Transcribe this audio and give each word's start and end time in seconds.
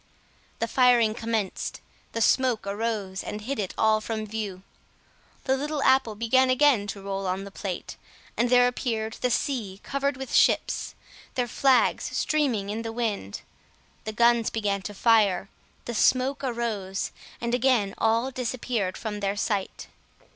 The 0.57 0.67
firing 0.67 1.13
commenced, 1.13 1.79
the 2.13 2.21
smoke 2.21 2.65
arose, 2.65 3.23
and 3.23 3.39
hid 3.39 3.59
it 3.59 3.75
all 3.77 4.01
from 4.01 4.25
view. 4.25 4.63
The 5.43 5.55
little 5.55 5.83
apple 5.83 6.15
began 6.15 6.49
again 6.49 6.87
to 6.87 7.03
roll 7.03 7.27
on 7.27 7.43
the 7.43 7.51
plate, 7.51 7.97
and 8.35 8.49
there 8.49 8.67
appeared 8.67 9.17
the 9.21 9.29
sea 9.29 9.79
covered 9.83 10.17
with 10.17 10.33
ships, 10.33 10.95
their 11.35 11.47
flags 11.47 12.05
streaming 12.17 12.71
in 12.71 12.81
the 12.81 12.91
wind. 12.91 13.41
The 14.05 14.11
guns 14.11 14.49
began 14.49 14.81
to 14.89 14.95
fire, 14.95 15.49
the 15.85 15.93
smoke 15.93 16.43
arose, 16.43 17.11
and 17.39 17.53
again 17.53 17.93
all 17.99 18.31
disappeared 18.31 18.97
from 18.97 19.19
their 19.19 19.35
sight. 19.37 19.85